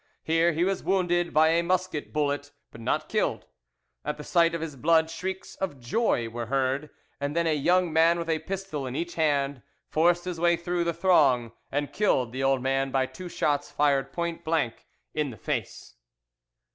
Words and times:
Here 0.23 0.51
he 0.51 0.63
was 0.63 0.81
wounded 0.81 1.31
by 1.31 1.49
a 1.49 1.61
musket 1.61 2.11
bullet, 2.11 2.49
but 2.71 2.81
not 2.81 3.07
killed. 3.07 3.45
At 4.03 4.17
the 4.17 4.23
sight 4.23 4.55
of 4.55 4.59
his 4.61 4.75
blood 4.75 5.11
shrieks 5.11 5.53
of 5.57 5.79
joy 5.79 6.27
were 6.27 6.47
heard, 6.47 6.89
and 7.19 7.35
then 7.35 7.45
a 7.45 7.53
young 7.53 7.93
man 7.93 8.17
with 8.17 8.27
a 8.27 8.39
pistol 8.39 8.87
in 8.87 8.95
each 8.95 9.13
hand 9.13 9.61
forced 9.89 10.25
his 10.25 10.39
way 10.39 10.57
through 10.57 10.85
the 10.85 10.91
throng 10.95 11.51
and 11.71 11.93
killed 11.93 12.31
the 12.31 12.41
old 12.43 12.63
man 12.63 12.89
by 12.89 13.05
two 13.05 13.29
shots 13.29 13.69
fired 13.69 14.11
point 14.11 14.43
blank 14.43 14.87
in 15.13 15.31
his 15.31 15.39
face. 15.39 15.95